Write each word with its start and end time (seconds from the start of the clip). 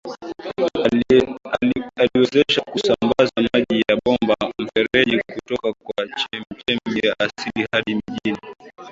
Aliwezesha 1.97 2.61
kusambaza 2.61 3.31
maji 3.53 3.83
ya 3.89 3.99
bomba 4.05 4.35
mfereji 4.59 5.21
kutoka 5.35 5.73
kwa 5.83 6.07
chechem 6.07 6.79
ya 7.03 7.15
asili 7.19 7.67
hadi 7.71 7.95
Mjini 7.95 8.37